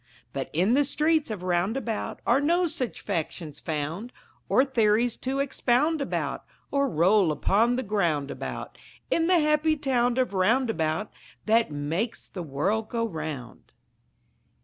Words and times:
But 0.33 0.49
in 0.51 0.73
the 0.73 0.83
streets 0.83 1.29
of 1.29 1.43
Roundabout 1.43 2.21
Are 2.25 2.41
no 2.41 2.65
such 2.65 3.01
factions 3.01 3.59
found, 3.59 4.11
Or 4.49 4.65
theories 4.65 5.15
to 5.17 5.37
expound 5.37 6.01
about, 6.01 6.43
Or 6.71 6.89
roll 6.89 7.31
upon 7.31 7.75
the 7.75 7.83
ground 7.83 8.31
about, 8.31 8.79
In 9.11 9.27
the 9.27 9.37
happy 9.37 9.77
town 9.77 10.17
of 10.17 10.33
Roundabout, 10.33 11.11
That 11.45 11.69
makes 11.71 12.27
the 12.27 12.41
world 12.41 12.89
go 12.89 13.07
round. 13.07 13.73